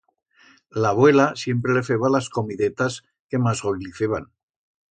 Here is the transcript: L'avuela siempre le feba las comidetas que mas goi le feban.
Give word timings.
L'avuela 0.85 1.27
siempre 1.41 1.75
le 1.75 1.83
feba 1.89 2.11
las 2.15 2.29
comidetas 2.39 2.97
que 3.05 3.43
mas 3.45 3.63
goi 3.69 3.77
le 3.87 3.93
feban. 4.01 4.27